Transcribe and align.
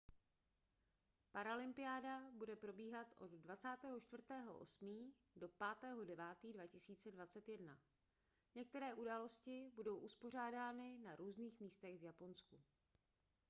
paralympiáda 1.31 2.21
bude 2.33 2.55
probíhat 2.55 3.07
od 3.17 3.31
24. 3.31 4.23
8. 4.59 5.13
do 5.35 5.49
5. 5.49 6.05
9. 6.07 6.17
2021. 6.53 7.77
některé 8.55 8.93
události 8.93 9.71
budou 9.75 9.97
uspořádány 9.97 10.99
na 10.99 11.15
různých 11.15 11.59
místech 11.59 11.99
v 11.99 12.03
japonsku 12.03 12.63